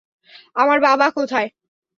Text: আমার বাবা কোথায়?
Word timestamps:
আমার 0.55 0.77
বাবা 0.79 1.07
কোথায়? 1.11 1.49